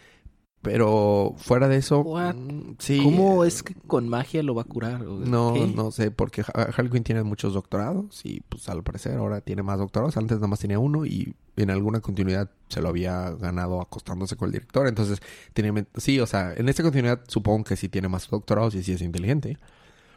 [0.63, 2.01] Pero fuera de eso...
[2.01, 2.35] What?
[2.35, 3.01] mm, sí.
[3.03, 5.03] ¿Cómo es que con magia lo va a curar?
[5.03, 5.67] ¿O No, qué?
[5.69, 9.63] no sé, porque Ha- Harley Quinn tiene muchos doctorados y pues al parecer ahora tiene
[9.63, 10.17] más doctorados.
[10.17, 14.47] Antes nada más tenía uno y en alguna continuidad se lo había ganado acostándose con
[14.49, 14.89] el director.
[14.89, 15.21] Entonces,
[15.53, 18.93] tenía, sí, o sea, en esta continuidad supongo que sí tiene más doctorados y sí
[18.93, 19.59] es inteligente.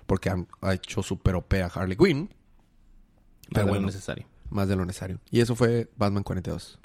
[0.08, 2.28] Porque han- ha hecho super OP a Harley Quinn.
[2.28, 2.36] Pero
[3.52, 4.26] Pero bueno, bueno, necesario.
[4.50, 5.20] más de lo necesario.
[5.30, 6.80] Y eso fue Batman 42.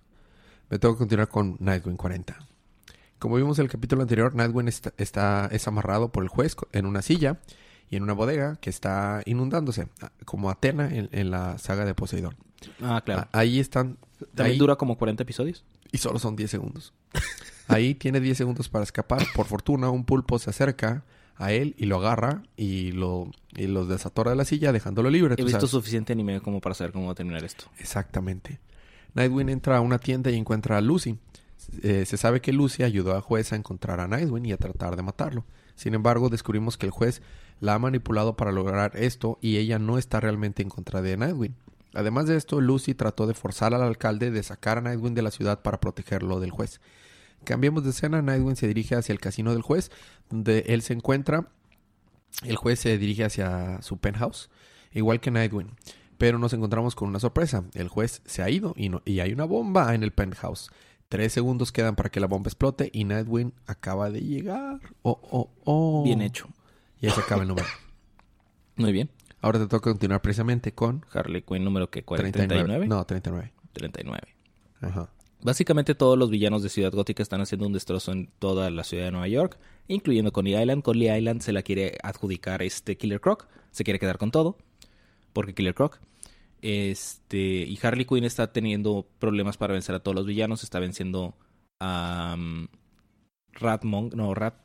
[0.69, 2.37] Me tengo que continuar con Nightwing 40.
[3.19, 6.87] Como vimos en el capítulo anterior, Nightwing está, está- es amarrado por el juez en
[6.87, 7.41] una silla
[7.89, 11.95] y en una bodega que está inundándose, a- como Atena en, en la saga de
[11.95, 12.37] Poseidón.
[12.83, 13.23] Ah, claro.
[13.33, 13.99] A- ahí están...
[14.35, 15.65] ¿También ahí- dura como 40 episodios?
[15.93, 16.93] Y solo son 10 segundos.
[17.69, 19.25] Ahí tiene 10 segundos para escapar.
[19.35, 21.05] Por fortuna, un pulpo se acerca
[21.37, 25.35] a él y lo agarra y lo, y lo desatora de la silla dejándolo libre.
[25.37, 25.71] He visto sabes.
[25.73, 27.65] suficiente anime como para saber cómo va a terminar esto.
[27.79, 28.61] Exactamente.
[29.15, 31.19] Nightwing entra a una tienda y encuentra a Lucy.
[31.83, 34.97] Eh, se sabe que Lucy ayudó al juez a encontrar a Nightwing y a tratar
[34.97, 35.45] de matarlo.
[35.75, 37.23] Sin embargo, descubrimos que el juez
[37.61, 41.55] la ha manipulado para lograr esto y ella no está realmente en contra de Nightwing.
[41.95, 45.31] Además de esto, Lucy trató de forzar al alcalde de sacar a Nightwing de la
[45.31, 46.81] ciudad para protegerlo del juez.
[47.45, 49.91] Cambiemos de escena, Nightwing se dirige hacia el casino del juez,
[50.29, 51.49] donde él se encuentra.
[52.45, 54.51] El juez se dirige hacia su penthouse,
[54.93, 55.71] igual que Nightwing.
[56.19, 57.65] Pero nos encontramos con una sorpresa.
[57.75, 60.71] El juez se ha ido y hay una bomba en el penthouse.
[61.09, 64.81] Tres segundos quedan para que la bomba explote y Nightwing acaba de llegar.
[65.03, 66.03] Oh, oh, oh.
[66.05, 66.49] Bien hecho.
[67.01, 67.69] Y ahí se acaba el número.
[68.77, 69.11] Muy bien.
[69.41, 72.49] Ahora te toca continuar precisamente con Harley Quinn número que 39.
[72.49, 72.89] 39.
[72.89, 73.53] No, 39.
[73.73, 74.21] 39.
[74.81, 75.11] Ajá.
[75.43, 79.05] Básicamente todos los villanos de Ciudad Gótica están haciendo un destrozo en toda la ciudad
[79.05, 80.83] de Nueva York, incluyendo Coney Island.
[80.83, 84.57] Coney Island se la quiere adjudicar este Killer Croc, se quiere quedar con todo,
[85.33, 86.01] porque Killer Croc.
[86.69, 91.37] Este, y Harley Quinn está teniendo problemas para vencer a todos los villanos, está venciendo
[91.79, 92.67] a um,
[94.13, 94.57] no, Rat,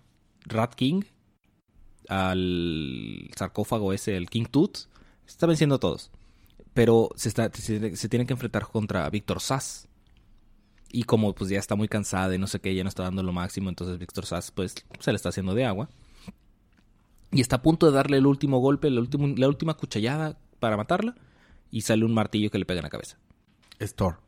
[0.46, 1.04] Rat King,
[2.10, 4.88] al sarcófago ese, el King Tooth,
[5.28, 6.10] está venciendo a todos.
[6.74, 9.88] Pero se, está, se, que enfrentar contra Víctor Sass.
[10.92, 13.22] Y como pues ya está muy cansada y no sé qué, ya no está dando
[13.22, 15.88] lo máximo, entonces Víctor Sass pues se le está haciendo de agua.
[17.32, 19.02] Y está a punto de darle el último golpe, la,
[19.48, 21.16] última cuchallada para matarla.
[21.72, 23.18] Y sale un martillo que le pega en la cabeza.
[23.80, 24.20] Es Thor.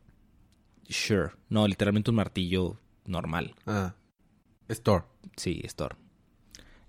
[0.89, 1.31] Sure.
[1.49, 3.53] No, literalmente un martillo normal.
[3.65, 3.93] Ah.
[4.67, 5.05] Es Thor.
[5.35, 5.97] Sí, es Thor.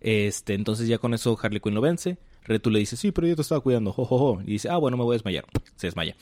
[0.01, 2.19] Este, entonces ya con eso Harley Quinn lo vence.
[2.45, 4.43] Retu le dice, sí, pero yo te estaba cuidando, jojojo.
[4.43, 5.47] Y dice, ah, bueno, me voy a desmayar.
[5.77, 6.15] Se desmaya.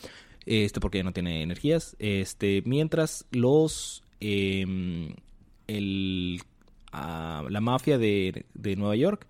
[0.47, 1.97] Este, porque ya no tiene energías.
[1.99, 4.03] Este, mientras los.
[4.21, 5.14] em,
[5.66, 6.40] el,
[6.92, 9.27] ah, la mafia de, de Nueva York.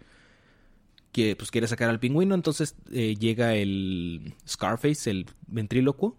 [1.13, 2.35] Que pues quiere sacar al pingüino.
[2.35, 6.17] Entonces eh, llega el Scarface, el ventrílocuo.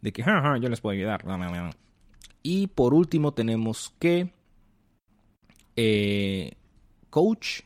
[0.00, 1.24] De que, "Ja, ja, yo les puedo ayudar.
[2.42, 4.32] Y por último tenemos que.
[5.76, 6.52] eh,
[7.10, 7.60] Coach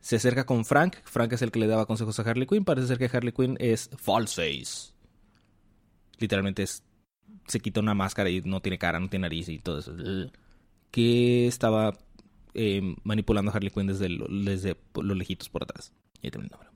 [0.00, 0.96] se acerca con Frank.
[1.04, 2.64] Frank es el que le daba consejos a Harley Quinn.
[2.64, 4.92] Parece ser que Harley Quinn es Falseface.
[6.18, 6.82] Literalmente es.
[7.46, 9.94] Se quita una máscara y no tiene cara, no tiene nariz y todo eso.
[10.90, 11.96] Que estaba
[12.54, 15.92] eh, manipulando a Harley Quinn desde, desde los lejitos por atrás.
[16.22, 16.70] Y ahí termina el número.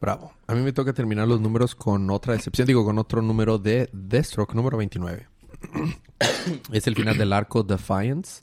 [0.00, 0.32] Bravo.
[0.46, 2.66] A mí me toca terminar los números con otra excepción.
[2.66, 5.26] Digo, con otro número de Deathstroke, número 29.
[6.72, 8.42] es el final del arco Defiance,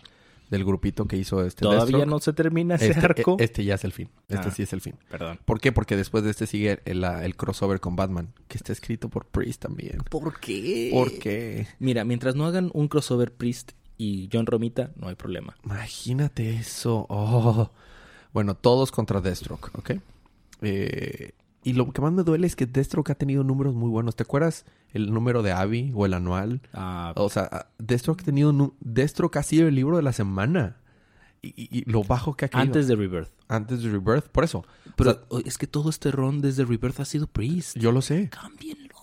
[0.50, 2.08] del grupito que hizo este Todavía Deathstroke.
[2.10, 3.38] no se termina ese este, arco.
[3.40, 4.10] e- este ya es el fin.
[4.28, 4.52] Este Ah.
[4.52, 4.96] sí es el fin.
[5.10, 5.40] Perdón.
[5.46, 5.72] ¿Por qué?
[5.72, 9.62] Porque después de este sigue el, el crossover con Batman, que está escrito por Priest
[9.62, 10.00] también.
[10.10, 10.90] ¿Por qué?
[10.94, 11.68] ¿Por qué?
[11.80, 15.56] Mira, mientras no hagan un crossover Priest y John Romita, no hay problema.
[15.64, 17.06] Imagínate eso.
[17.10, 17.72] Oh.
[18.36, 19.92] Bueno, todos contra Deathstroke, ¿ok?
[20.62, 21.32] Eh,
[21.64, 24.16] y lo que más me duele es que Deathstroke ha tenido números muy buenos.
[24.16, 26.62] ¿Te acuerdas el número de Abby o el anual?
[26.74, 28.74] Ah, O sea, Deathstroke ha tenido...
[28.82, 30.78] Deathstroke ha sido el libro de la semana.
[31.42, 32.66] Y, y- y lo bajo que ha caído.
[32.68, 33.32] antes de Rebirth.
[33.48, 34.28] Antes de Rebirth.
[34.28, 34.64] Por eso.
[34.96, 37.78] Pero O sea, o- es que todo este ron desde Rebirth ha sido Priest.
[37.78, 38.30] yo lo sé.
[38.30, 38.94] Cámbienlo.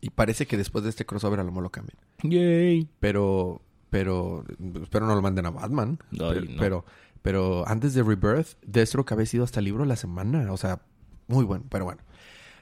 [0.00, 1.98] Y parece que después de este crossover a lo mejor lo cambien.
[2.22, 2.88] Yay.
[3.00, 3.60] Pero...
[3.90, 4.44] Pero...
[4.80, 5.98] Espero no lo manden a Batman.
[6.12, 6.56] Ay, pero, no.
[6.58, 6.84] pero...
[7.22, 10.52] Pero antes de Rebirth, Deathstroke había sido hasta el libro la semana.
[10.52, 10.80] O sea,
[11.28, 11.64] muy bueno.
[11.68, 12.02] Pero bueno.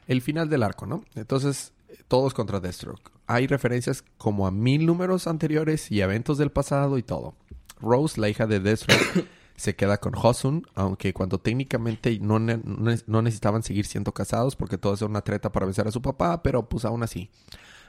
[0.06, 1.04] El final del arco, ¿no?
[1.14, 1.72] Entonces,
[2.08, 3.10] todos contra Deathstroke.
[3.26, 7.34] Hay referencias como a mil números anteriores y eventos del pasado y todo.
[7.80, 13.62] Rose, la hija de Deathstroke, se queda con Hosun, aunque cuando técnicamente no, no necesitaban
[13.62, 16.84] seguir siendo casados porque todo es una treta para vencer a su papá, pero pues
[16.84, 17.30] aún así.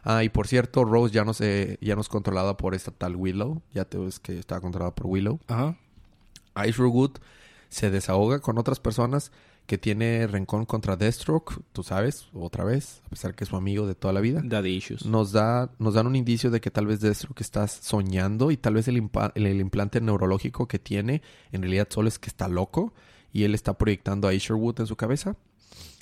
[0.04, 3.16] Ah, y por cierto, Rose ya no se, ya no es controlada por esta tal
[3.16, 3.62] Willow.
[3.74, 5.40] Ya te ves que estaba controlada por Willow.
[5.48, 5.78] Ajá.
[6.68, 7.12] Wood
[7.70, 9.32] se desahoga con otras personas
[9.66, 13.86] que tiene rencón contra Deathstroke, tú sabes, otra vez, a pesar que es su amigo
[13.86, 14.42] de toda la vida.
[14.44, 15.06] Daddy issues.
[15.06, 18.74] Nos, da, nos dan un indicio de que tal vez Deathstroke está soñando y tal
[18.74, 22.48] vez el, impa- el, el implante neurológico que tiene en realidad solo es que está
[22.48, 22.96] loco
[23.32, 25.36] y él está proyectando a Wood en su cabeza.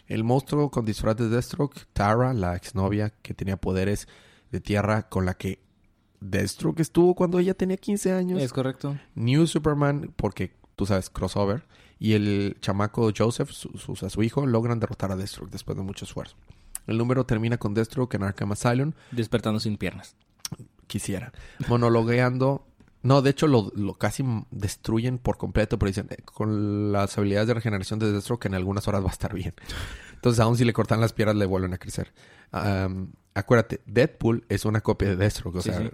[0.08, 4.08] El monstruo con disfraz de Deathstroke, Tara, la exnovia que tenía poderes
[4.50, 5.60] de tierra con la que
[6.20, 8.42] Deathstroke estuvo cuando ella tenía 15 años.
[8.42, 8.98] Es correcto.
[9.16, 11.66] New Superman, porque tú sabes, crossover,
[12.00, 16.06] y el chamaco Joseph, su, su, su hijo, logran derrotar a Deathstroke después de mucho
[16.06, 16.36] esfuerzo.
[16.86, 18.94] El número termina con Deathstroke en Arkham Asylum.
[19.12, 20.16] Despertando sin piernas.
[20.88, 21.34] Quisiera.
[21.68, 22.66] Monologueando.
[23.04, 27.48] No, de hecho lo, lo casi destruyen por completo, pero dicen, eh, con las habilidades
[27.48, 29.54] de regeneración de Deathstroke en algunas horas va a estar bien.
[30.16, 32.12] Entonces, aún si le cortan las piernas, le vuelven a crecer.
[32.52, 35.58] Um, acuérdate, Deadpool es una copia de Deathstroke.
[35.58, 35.90] O Sí, sea, sí.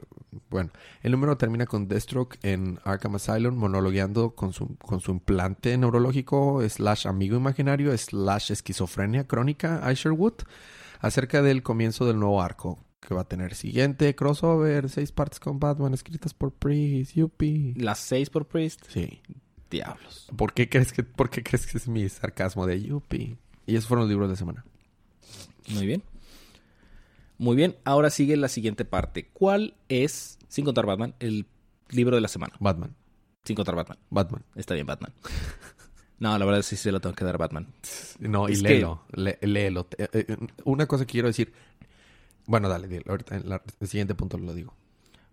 [0.49, 0.69] bueno.
[1.01, 6.61] El número termina con Deathstroke en Arkham Asylum monologueando con su, con su implante neurológico
[6.67, 10.33] slash amigo imaginario slash esquizofrenia crónica a Sherwood
[10.99, 15.59] acerca del comienzo del nuevo arco que va a tener siguiente crossover, seis partes con
[15.59, 17.73] Batman escritas por Priest, yupi.
[17.75, 18.81] Las seis por Priest.
[18.87, 19.21] Sí.
[19.69, 20.29] Diablos.
[20.37, 23.35] ¿Por qué crees que, por qué crees que es mi sarcasmo de yupi?
[23.65, 24.63] Y esos fueron los libros de semana.
[25.69, 26.03] Muy bien.
[27.43, 27.75] Muy bien.
[27.83, 29.29] Ahora sigue la siguiente parte.
[29.33, 31.45] ¿Cuál es, sin contar Batman, el
[31.89, 32.53] libro de la semana?
[32.61, 32.95] Batman.
[33.43, 33.97] Sin contar Batman.
[34.09, 34.43] Batman.
[34.55, 35.13] Está bien, Batman.
[36.19, 37.67] No, la verdad sí se lo tengo que dar a Batman.
[38.19, 39.03] No, y Es que- léelo.
[39.11, 39.87] lé- léelo.
[39.97, 41.51] Eh, eh, una cosa que quiero decir.
[42.45, 44.73] Bueno, dale, dile, ahorita en la- el siguiente punto lo digo.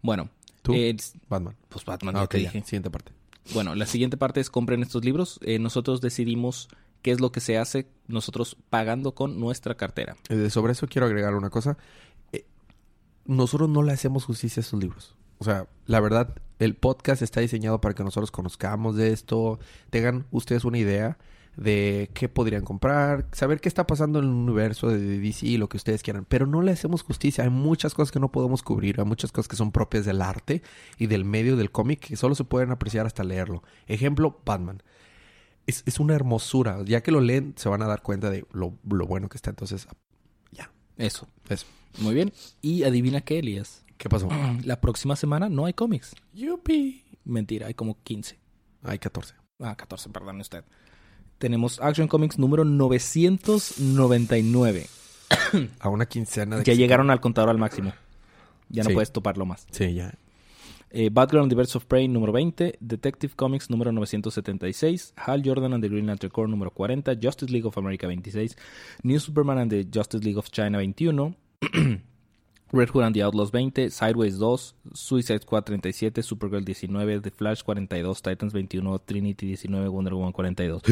[0.03, 0.31] Bueno,
[0.62, 0.73] ¿Tú?
[0.75, 0.96] eh,
[1.29, 1.55] Batman.
[1.68, 2.51] pues Batman, Ah, ya te ya.
[2.51, 2.64] dije.
[2.66, 3.12] Siguiente parte.
[3.55, 5.38] Bueno, la siguiente parte es compren estos libros.
[5.61, 6.68] Nosotros decidimos
[7.03, 10.17] qué es lo que se hace nosotros pagando con nuestra cartera.
[10.29, 11.79] Eh, sobre eso quiero agregar una cosa.
[12.33, 12.45] Eh,
[13.25, 15.17] nosotros no le hacemos justicia a estos libros.
[15.39, 19.59] O sea, la verdad, el podcast está diseñado para que nosotros conozcamos de esto,
[19.89, 21.19] tengan ustedes una idea
[21.57, 25.77] de qué podrían comprar, saber qué está pasando en el universo de DC, lo que
[25.77, 26.25] ustedes quieran.
[26.29, 27.45] Pero no le hacemos justicia.
[27.45, 30.63] Hay muchas cosas que no podemos cubrir, hay muchas cosas que son propias del arte
[30.99, 33.63] y del medio del cómic que solo se pueden apreciar hasta leerlo.
[33.87, 34.83] Ejemplo, Batman.
[35.66, 36.83] Es, es una hermosura.
[36.85, 39.51] Ya que lo leen, se van a dar cuenta de lo, lo bueno que está.
[39.51, 39.87] Entonces,
[40.53, 40.70] ya.
[40.96, 41.29] Eso.
[41.49, 41.66] Eso.
[41.99, 42.33] Muy bien.
[42.62, 43.85] Y adivina qué, Elías.
[43.99, 44.29] ¿Qué pasó?
[44.64, 46.14] La próxima semana no hay cómics.
[46.33, 47.05] Yupi.
[47.25, 48.38] Mentira, hay como 15.
[48.83, 49.35] Hay 14.
[49.61, 50.64] Ah, 14, perdone usted.
[51.38, 54.87] Tenemos Action Comics número 999.
[55.81, 57.92] A una quincena de Ya que- llegaron al contador al máximo.
[58.68, 58.94] Ya no Sí.
[58.94, 59.66] puedes toparlo más.
[59.70, 60.12] Sí, ya.
[60.92, 65.74] Eh, Batgirl and the Birds of Prey número 20, Detective Comics número 976, Hal Jordan
[65.74, 68.57] and the Green Lantern Corps número 40, Justice League of America 26,
[69.05, 71.37] New Superman and the Justice League of China 21,
[72.72, 74.57] Red Hood and the Outlaws 20, Sideways 2,
[74.92, 80.83] Suicide Squad 37, Supergirl 19, The Flash 42, Titans 21, Trinity 19, Wonder Woman 42.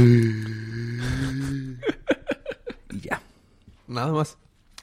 [2.91, 3.21] y ya.
[3.89, 4.39] Nada más.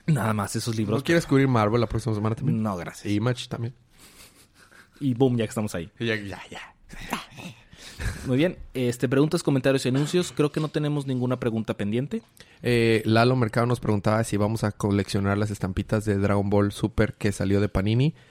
[0.08, 1.04] Nada más esos ¿No libros.
[1.04, 2.62] quieres cubrir Marvel la próxima semana también?
[2.62, 3.06] No, gracias.
[3.06, 3.73] Y Image también.
[4.99, 5.89] Y boom, ya que estamos ahí.
[5.99, 6.75] Ya, ya, ya.
[8.27, 8.58] Muy bien.
[8.73, 10.31] Este, preguntas, comentarios y anuncios.
[10.31, 12.21] Creo que no tenemos ninguna pregunta pendiente.
[12.62, 17.13] Eh, Lalo Mercado nos preguntaba si vamos a coleccionar las estampitas de Dragon Ball Super
[17.13, 18.13] que salió de Panini.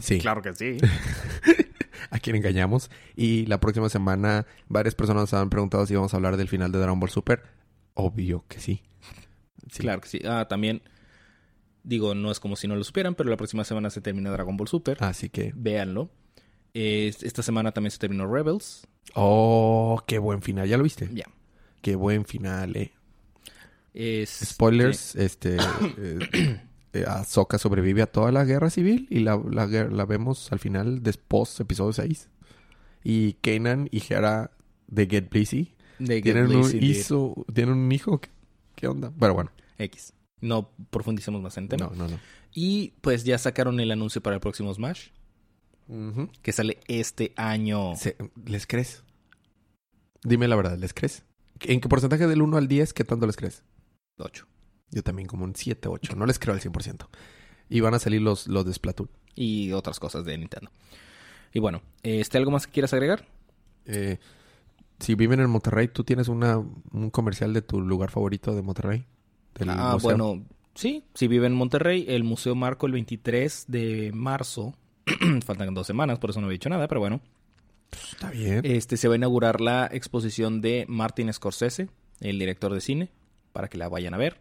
[0.00, 0.20] Sí.
[0.20, 0.76] que sí.
[2.10, 2.90] a quien engañamos.
[3.16, 6.70] Y la próxima semana varias personas nos han preguntado si vamos a hablar del final
[6.70, 7.42] de Dragon Ball Super.
[7.94, 8.82] Obvio que sí.
[9.70, 9.80] Sí.
[9.80, 10.20] Claro que sí.
[10.24, 10.82] Ah, también,
[11.84, 14.56] digo, no es como si no lo supieran, pero la próxima semana se termina Dragon
[14.56, 15.02] Ball Super.
[15.02, 16.10] Así que Véanlo.
[16.74, 18.86] Eh, esta semana también se terminó Rebels.
[19.14, 20.68] Oh, qué buen final.
[20.68, 21.08] ¿Ya lo viste?
[21.12, 21.26] Ya.
[21.82, 22.92] Qué buen final, eh.
[24.26, 25.56] Spoilers, este...
[25.98, 26.18] eh,
[26.94, 31.02] eh, Ahsoka sobrevive a toda la guerra civil y la, la, la vemos al final
[31.02, 32.30] después, episodio 6.
[33.04, 34.52] Y Kanan y Hera
[34.86, 38.20] de Get Busy de Get tienen un, hijo, tienen un hijo.
[38.20, 38.30] ¿Qué,
[38.76, 39.12] qué onda?
[39.18, 40.14] Pero bueno, X.
[40.42, 41.86] No profundicemos más en el tema.
[41.86, 42.20] no, no, no.
[42.52, 45.08] Y pues ya sacaron el anuncio para el próximo Smash,
[46.42, 47.96] que sale este año.
[47.96, 49.04] Se- ¿Les crees?
[50.22, 51.24] Dime la verdad, ¿les crees?
[51.60, 53.62] ¿En qué porcentaje del 1 al 10 qué tanto les crees?
[54.18, 54.46] 8.
[54.90, 56.14] Yo también como un 7, 8.
[56.16, 57.06] No les creo al 100%.
[57.68, 59.08] Y van a salir los, los de Splatoon.
[59.34, 60.70] Y otras cosas de Nintendo.
[61.54, 63.26] Y bueno, este, ¿algo más que quieras agregar?
[63.86, 64.18] Eh,
[64.98, 69.06] si viven en Monterrey, ¿tú tienes una, un comercial de tu lugar favorito de Monterrey?
[69.58, 69.98] Del ah, museo?
[69.98, 74.74] bueno, sí, si vive en Monterrey, el Museo Marco el 23 de marzo.
[75.44, 77.20] Faltan dos semanas, por eso no he dicho nada, pero bueno.
[77.90, 78.64] Está bien.
[78.64, 81.88] Este se va a inaugurar la exposición de Martin Scorsese,
[82.20, 83.10] el director de cine,
[83.52, 84.38] para que la vayan a ver.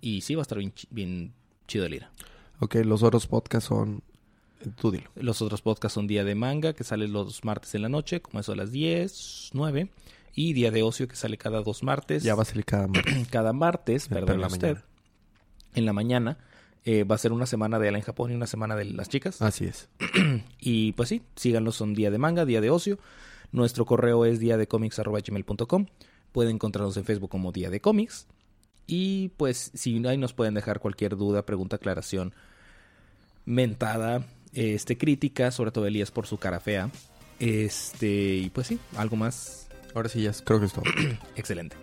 [0.00, 1.32] Y sí, va a estar bien, bien
[1.68, 2.06] chido el ir.
[2.58, 4.02] Ok, los otros podcasts son...
[4.78, 5.10] Tú dilo.
[5.14, 8.40] Los otros podcasts son Día de Manga, que sale los martes en la noche, como
[8.40, 9.88] eso a las 10, 9.
[10.34, 12.22] Y Día de Ocio, que sale cada dos martes.
[12.22, 13.28] Ya va a salir cada martes.
[13.28, 14.68] Cada martes, perdón usted.
[14.74, 14.84] mañana.
[15.74, 16.38] En la mañana.
[16.84, 19.08] eh, va a ser una semana de Ala en Japón y una semana de las
[19.08, 19.42] chicas.
[19.42, 19.88] Así es.
[20.60, 22.98] Y pues sí, síganlos, son Día de Manga, Día de Ocio.
[23.52, 25.86] Nuestro correo es diadecomics.gmail.com.
[26.32, 28.26] Pueden encontrarnos en Facebook como Día de Cómics.
[28.86, 32.34] Y pues si ahí nos pueden dejar cualquier duda, pregunta, aclaración,
[33.44, 36.90] mentada, este, crítica, sobre todo Elías por su cara fea.
[37.38, 40.84] Este, y pues sí, algo más Ahora sí, ya creo que es todo.
[41.36, 41.76] excelente.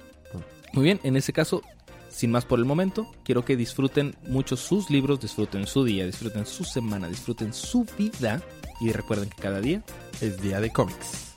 [0.73, 1.61] Muy bien, en ese caso,
[2.09, 6.45] sin más por el momento, quiero que disfruten mucho sus libros, disfruten su día, disfruten
[6.45, 8.41] su semana, disfruten su vida
[8.81, 9.83] y recuerden que cada día
[10.21, 11.35] es día de cómics.